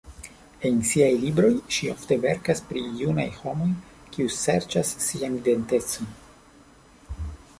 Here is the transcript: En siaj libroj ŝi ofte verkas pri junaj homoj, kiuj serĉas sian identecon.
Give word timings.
En 0.67 0.77
siaj 0.91 1.09
libroj 1.23 1.49
ŝi 1.75 1.89
ofte 1.91 2.15
verkas 2.23 2.63
pri 2.71 2.81
junaj 3.01 3.27
homoj, 3.43 3.69
kiuj 4.15 4.33
serĉas 4.39 4.95
sian 5.09 5.39
identecon. 5.41 6.11